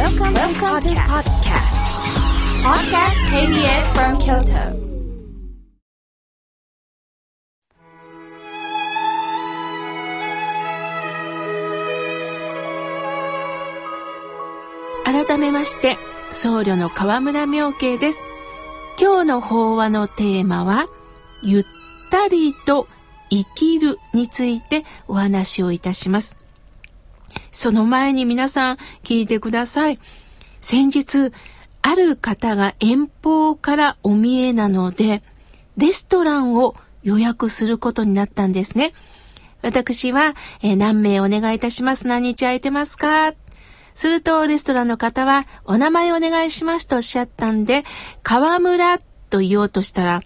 [0.00, 1.76] Welcome, Welcome to podcast.
[2.64, 4.72] Podcast KBS from Kyoto.
[15.04, 15.98] 改めまして、
[16.30, 18.24] 僧侶の河村明慶です。
[18.98, 20.86] 今日の法話のテーマは、
[21.42, 21.64] ゆっ
[22.10, 22.88] たりと
[23.28, 26.38] 生きるについてお話をいたします。
[27.50, 29.98] その前に皆さん聞いてください。
[30.60, 31.32] 先日、
[31.82, 35.22] ある方が遠方からお見えなので、
[35.76, 38.92] レストランを予約することになったんですね。
[39.62, 42.06] 私は、えー何名お願いいたします？
[42.06, 43.34] 何日空いてますか？
[43.94, 47.84] すると、レストランの方は、お名前お願いしますとおっしゃったんで、
[48.22, 50.22] 河村と言おうとしたら、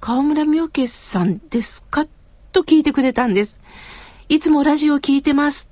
[0.00, 2.06] 河村明慶さんですか？
[2.52, 3.60] と聞いてくれたんです。
[4.28, 5.71] いつもラジオ聞いてます。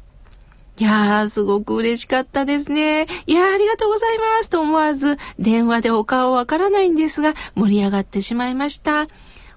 [0.80, 3.06] いやー、すごく嬉しかったですね。
[3.26, 9.06] いやー、ありがとうございますと思わず、電話でお顔わからないんですが、盛り上がってしまいました。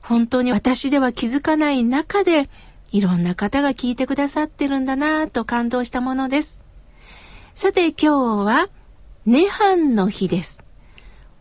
[0.01, 2.49] 本当に私では気づかない中で、
[2.91, 6.61] いろんな方が聞いてくださってるんだなぁと感動したものです。
[7.55, 8.07] さて今日
[8.45, 8.69] は、
[9.25, 10.59] 涅槃の日です。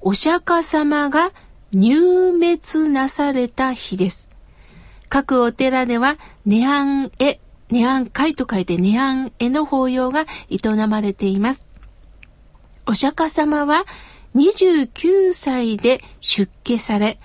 [0.00, 1.32] お釈迦様が
[1.72, 4.30] 入滅なされた日です。
[5.08, 7.10] 各お寺では、涅槃
[7.72, 11.68] 絵、涅槃会と書いて涅槃絵の法要が営まれています。
[12.86, 13.84] お釈迦様は
[14.34, 17.18] 29歳で出家され、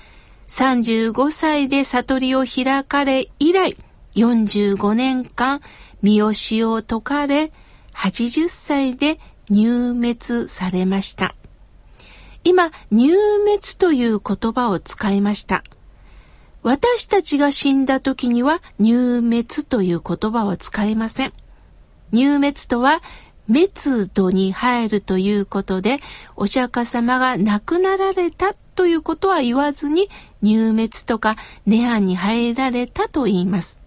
[0.48, 3.78] 35歳で悟りを開かれ以来、
[4.16, 5.62] 45年間、
[6.02, 7.52] 見教しを解かれ、
[7.94, 11.36] 80歳で入滅されました。
[12.44, 15.64] 今、入滅という言葉を使いました。
[16.64, 21.34] 私たちが死んだ時には入滅という言葉は使いません。
[22.12, 23.02] 入滅とは
[23.48, 26.00] 滅度に入るということで、
[26.36, 30.10] お釈迦様が亡くなられたということは言わずに、
[30.42, 33.80] 入滅とか涅槃に入られたと言います。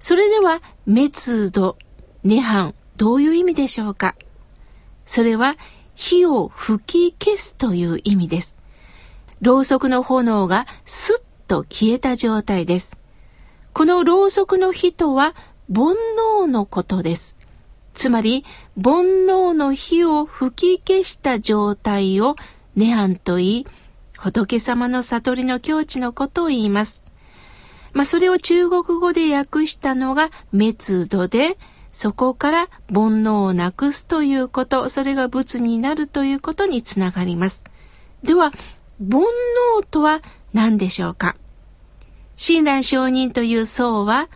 [0.00, 1.76] それでは、滅度、
[2.24, 4.16] 涅槃、どういう意味でしょうか？
[5.06, 5.56] それは、
[5.94, 8.56] 火を吹き消すという意味です。
[9.40, 12.96] ろうそくの炎がスッと消えた状態です。
[13.72, 15.34] このろうそくの火とは、
[15.74, 15.94] 煩
[16.42, 17.36] 悩のことです。
[17.94, 18.44] つまり、
[18.76, 22.36] 煩悩の火を吹き消した状態を
[22.76, 23.66] 涅槃と言い、
[24.16, 27.02] 仏様の悟りの境地のことを言います。
[27.92, 31.58] まあ、それを中国語で訳したのが滅度で、
[31.92, 37.64] そこから煩悩をなくすということ、それが仏になるということにつながります。
[38.22, 38.52] では、
[39.00, 39.22] 煩
[39.80, 40.20] 悩とは
[40.52, 41.36] 何でしょうか？
[42.36, 44.28] 親鸞上人という僧は、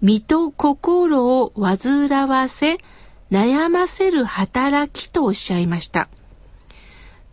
[0.00, 2.78] 身と心を煩わせ、
[3.30, 6.08] 悩ませる働きとおっしゃいました。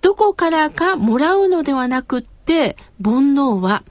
[0.01, 3.83] どこからかもらうのではなくって、煩悩は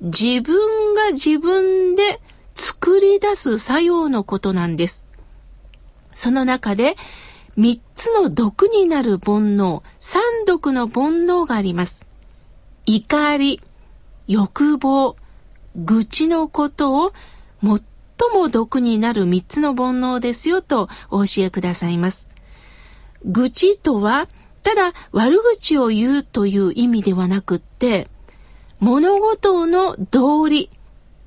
[0.00, 2.20] 自分が自分で
[2.54, 5.04] 作り出す作用のことなんです。
[6.12, 6.96] その中で、
[7.56, 12.06] 三つの毒になる煩悩、三毒の煩悩があります。
[12.84, 13.62] 怒り、
[14.26, 15.16] 欲望、
[15.76, 17.12] 愚痴のことを
[17.62, 17.80] 最
[18.34, 22.26] も毒になる三つの煩悩ですよとお教えくださいます。
[23.24, 24.28] 愚痴とは、
[24.62, 28.08] ただ悪口を言うという意味ではなくって、
[28.80, 30.70] 物事の道理、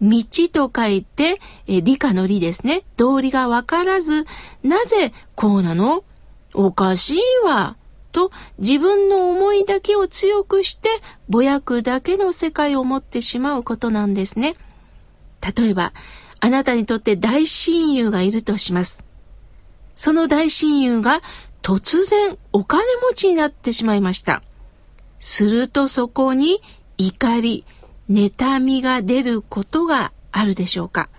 [0.02, 2.84] 道と書いて、え理科の理ですね。
[2.96, 4.26] 道理がわからず、
[4.64, 6.04] なぜこうなの？
[6.54, 7.76] おかしいわ。
[8.12, 10.90] と自分の思いだけを強くして、
[11.28, 14.56] ぼやくだけの世界を持ってしまうことなんですね。
[15.56, 15.94] 例えば、
[16.40, 19.04] あなたにとって大親友がいるとします。
[19.96, 21.22] その大親友が
[21.62, 24.42] 突然お金持ちになってしまいました。
[25.20, 26.62] するとそこに
[26.98, 27.66] 怒り、
[28.10, 31.10] 妬みが出ることがあるでしょうか。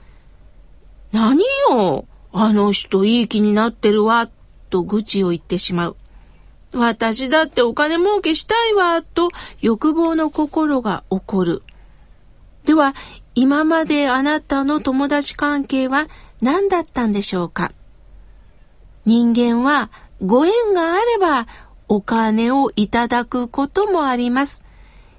[1.12, 4.28] 何よ、あの人いい気になってるわ、
[4.70, 5.96] と愚痴を言ってしまう。
[6.72, 9.30] 私だってお金儲けしたいわ、と
[9.60, 11.62] 欲望の心が起こる。
[12.64, 12.94] では、
[13.34, 16.06] 今まであなたの友達関係は
[16.40, 17.72] 何だったんでしょうか？
[19.04, 19.90] 人間は
[20.22, 21.46] ご縁があれば
[21.88, 24.62] お金をいただくこともあります。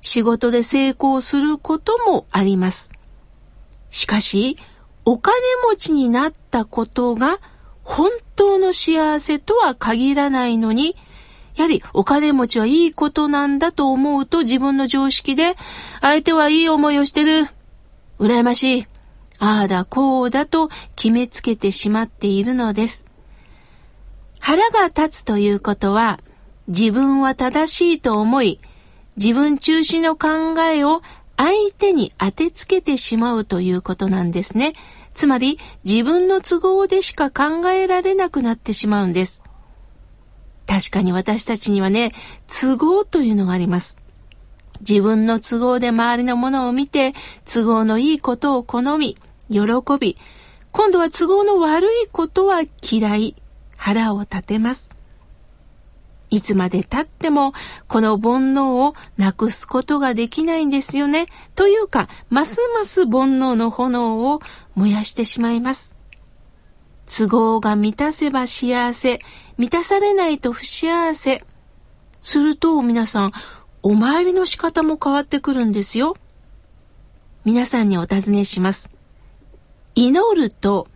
[0.01, 2.91] 仕事で成功することもあります。
[3.89, 4.57] しかし、
[5.03, 5.35] お金
[5.69, 7.39] 持ちになったことが
[7.83, 10.95] 本当の幸せとは限らないのに、
[11.61, 15.55] やはりお金持ちはいいことなんだと思うと自分の常識で、
[16.01, 17.47] 相手はいい思いをしてる。
[18.19, 18.87] 羨ましい。
[19.37, 23.05] ああだこうだと決めつけてしまっているのです。
[24.39, 26.19] 腹が立つということは、
[26.67, 28.59] 自分は正しいと思い、
[29.17, 31.03] 自分中心の考えを
[31.37, 34.73] 相手に当てつけてしまうということなんですね。
[35.13, 39.43] つまり自分の都合でしか考えられなくなってしまうんです。
[40.67, 42.13] 確かに私たちにはね、
[42.47, 43.97] 都合というのがあります。
[44.81, 47.13] 自分の都合で周りのものを見て、
[47.45, 49.17] 都合のいいことを好み、
[49.49, 49.61] 喜
[49.99, 50.17] び、
[50.71, 53.35] 今度は都合の悪いことは嫌い、
[53.75, 54.89] 腹を立てます。
[56.31, 57.53] いつまで経っても
[57.89, 61.25] この煩悩をなくすことができないんですよね。
[61.55, 64.39] というか、ますます煩悩の炎を
[64.75, 65.93] 燃やしてしまいます。
[67.13, 69.19] 都合が満たせば幸せ、
[69.57, 71.43] 満たされないと不幸せ。
[72.21, 73.31] すると皆さん、
[73.83, 76.15] お参りの仕方も変わってくるんですよ。
[77.43, 78.89] 皆さんにお尋ねします。
[79.93, 80.87] 祈ると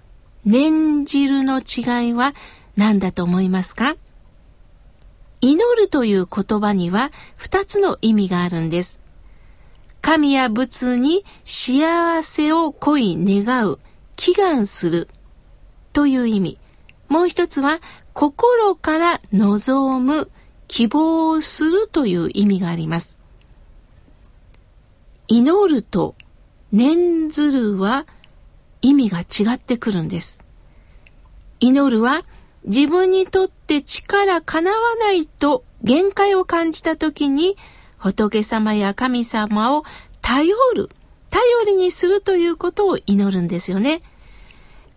[0.46, 2.34] 念じるの違いは
[2.78, 3.98] 何だと思いますか？
[5.42, 9.02] 祈るという言葉には二つの意味があるんです。
[10.02, 13.80] 神や仏に幸せを恋願う、
[14.16, 15.10] 祈願する
[15.96, 16.58] という意味。
[17.08, 17.80] もう一つは
[18.14, 20.30] 心から望む、
[20.68, 23.18] 希望するという意味があります。
[25.30, 26.16] 祈ると
[26.74, 28.06] 念ずるは
[28.82, 30.44] 意味が違ってくるんです。
[31.62, 32.26] 祈るは
[32.66, 37.56] 自分にとって力叶わないと限界を感じた時に
[37.98, 39.86] 仏様や神様を
[40.22, 40.90] 頼る、
[41.30, 44.02] 頼りにするということを祈るんですよね。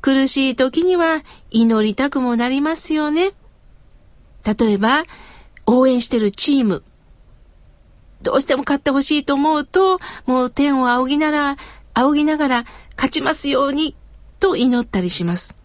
[0.00, 3.33] 苦しい時には祈りたくもなりますよね。
[4.45, 5.05] 例えば、
[5.67, 6.83] 応援してるチーム。
[8.23, 11.56] どうしても勝ってほしいと思うと、もう天を仰ぎなら、
[11.95, 12.65] 仰ぎながら
[12.97, 13.95] 勝ちますように
[14.41, 15.56] と祈ったりします。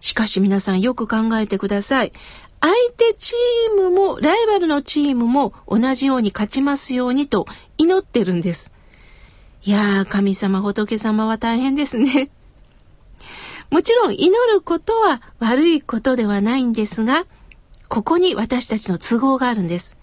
[0.00, 2.12] しかし皆さんよく考えてください。
[2.60, 7.46] 相手チームも、ライバルのチームも同じように勝ちますようにと
[7.78, 8.72] 祈ってるんです。
[9.62, 12.30] いやー、神様、仏様は大変ですね。
[13.70, 17.24] もちろん祈ることは悪いことではないんですが、
[17.88, 19.96] ここに私たちの都合があるんです。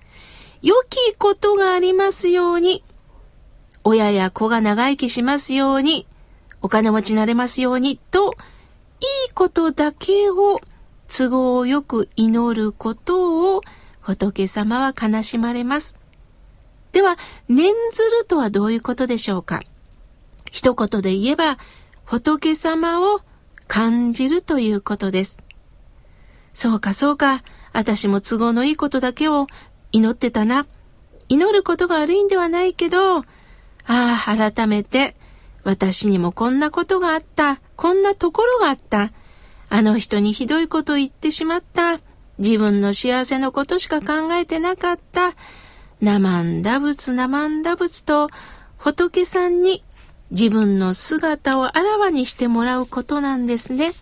[0.62, 2.84] 良きことがありますように、
[3.84, 6.08] 親や子が長生きしますように、
[6.62, 8.34] お金持ちになれますようにと
[9.00, 10.60] いいことだけを
[11.08, 13.62] 都合よく祈ることを
[14.02, 15.96] 仏様は悲しまれます。
[16.94, 17.18] では、
[17.48, 19.62] 念ずるとはどういうことでしょうか
[20.52, 21.58] 一言で言えば、
[22.06, 23.22] 仏様を
[23.68, 25.40] 感じるということです。
[26.54, 27.44] そうかそうか、
[27.74, 29.48] 私も都合のいいことだけを
[29.92, 30.66] 祈ってたな。
[31.30, 33.24] 祈ることが悪いんではないけど、あ
[33.86, 35.16] あ、改めて
[35.64, 37.60] 私にもこんなことがあった。
[37.76, 39.12] こんなところがあった。
[39.70, 42.00] あの人にひどいこと言ってしまった。
[42.40, 45.34] 自分の幸せのことしか考えてなかった。
[46.02, 48.30] 生んだ仏生んだ仏と
[48.78, 49.84] 仏さんに
[50.32, 53.94] 自分の姿をあらわにしてもらうことなんですね。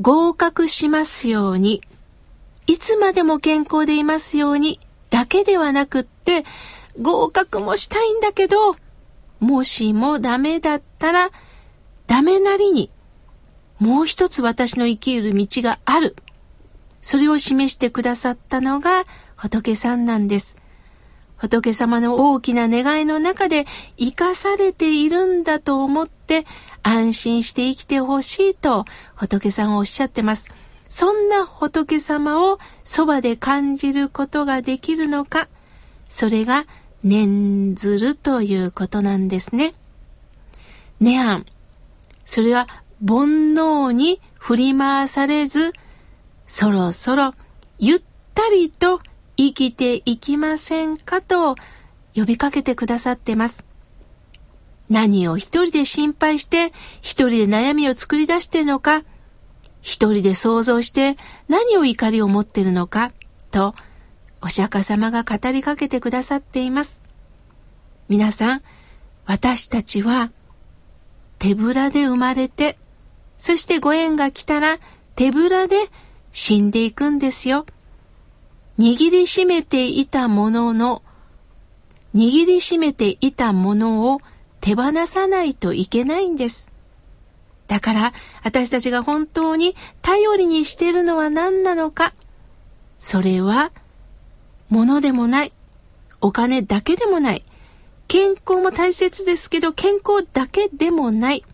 [0.00, 1.82] 合格しますように、
[2.66, 6.44] いつまでも健康でいますようにだけではなくって、
[7.00, 8.76] 合格もしたいんだけど、
[9.40, 11.30] もしもダメだったら、
[12.06, 12.90] ダメなりに、
[13.78, 16.14] もう一つ私の生きる道がある。
[17.00, 19.04] それを示してくださったのが
[19.34, 20.56] 仏さんなんです。
[21.42, 23.66] 仏様の大きな願いの中で
[23.98, 26.46] 生かされているんだと思って
[26.84, 28.84] 安心して生きてほしいと
[29.16, 30.50] 仏さんおっしゃってます。
[30.88, 35.48] そんな仏様をそばで感じることができるのか、
[36.06, 36.64] それが
[37.02, 39.74] 念ずるということなんですね。
[41.00, 41.46] ネアン。
[42.24, 42.68] それは
[43.04, 45.72] 煩悩に振り回されず、
[46.46, 47.34] そろそろ
[47.80, 48.71] ゆったり
[49.70, 51.56] きていきませんかと
[52.14, 53.64] 呼びかけてくださってます。
[54.88, 59.04] 何を一人で心配して一人で悩みを作り出してるのか、
[59.80, 61.16] 一人で想像して
[61.48, 63.12] 何を怒りを持ってるのか
[63.50, 63.74] と
[64.40, 67.02] お釈迦様が語りかけてくださっています。
[68.08, 68.62] 皆さん、
[69.24, 70.30] 私たちは
[71.38, 72.76] 手ぶらで生まれて、
[73.38, 74.78] そしてご縁が来たら
[75.16, 75.76] 手ぶらで
[76.32, 77.66] 死んでいくんですよ。
[78.78, 81.02] 握りしめていたものの、
[82.14, 84.20] 握りしめていたものを
[84.60, 86.68] 手放さないといけないんです。
[87.68, 88.12] だから
[88.44, 92.12] 私たちが本当に頼りにしているのは何なのか。
[92.98, 93.72] それは
[94.68, 95.52] 物でもない。
[96.20, 97.44] お金だけでもない。
[98.08, 101.44] 健康も大切ですけど、健康だけでもない。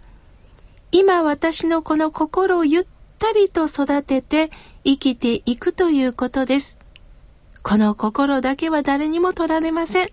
[0.93, 2.87] 今私のこの心をゆっ
[3.19, 4.51] たりと育てて
[4.85, 6.78] 生きていくということです。
[7.63, 10.09] この心だけは誰にも取られません。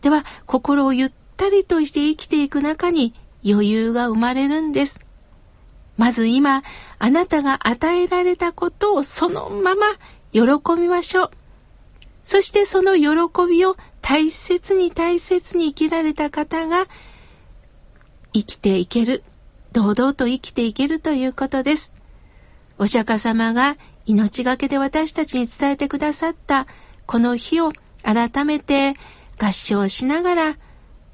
[0.00, 5.00] では、心をゆったりとして生きていく中に余裕が生まれるんです。
[5.96, 6.62] まず今、
[6.98, 9.86] あなたが与えられたことをそのまま
[10.32, 10.42] 喜
[10.80, 11.30] びましょう。
[12.22, 13.10] そしてその喜
[13.48, 16.86] びを大切に大切に生きられた方が
[18.32, 19.22] 生きていける、
[19.72, 21.92] 堂々と生きていけるということです。
[22.78, 26.66] お釈迦様が命がけで私たちに伝えてくださった
[27.06, 28.94] この日を改めて
[29.38, 30.56] 合唱しながら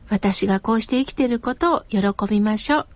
[0.08, 2.86] 私がこうして生きていることを喜びましょう。